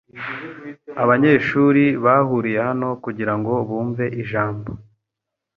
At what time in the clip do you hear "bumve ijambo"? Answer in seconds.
3.67-4.71